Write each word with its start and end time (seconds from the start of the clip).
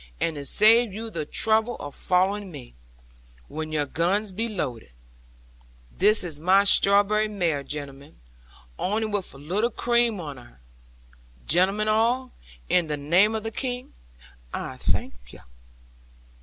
And 0.19 0.33
to 0.35 0.45
save 0.45 0.91
you 0.91 1.11
the 1.11 1.27
trouble 1.27 1.75
of 1.79 1.93
following 1.93 2.49
me, 2.51 2.73
when 3.47 3.71
your 3.71 3.85
guns 3.85 4.31
be 4.31 4.49
loaded 4.49 4.89
this 5.95 6.23
is 6.23 6.39
my 6.39 6.63
strawberry 6.63 7.27
mare, 7.27 7.61
gentlemen, 7.61 8.19
only 8.79 9.05
with 9.05 9.31
a 9.35 9.37
little 9.37 9.69
cream 9.69 10.19
on 10.19 10.37
her. 10.37 10.59
Gentlemen 11.45 11.87
all, 11.87 12.31
in 12.67 12.87
the 12.87 12.97
name 12.97 13.35
of 13.35 13.43
the 13.43 13.51
King, 13.51 13.93
I 14.51 14.77
thank 14.77 15.13
you." 15.29 15.41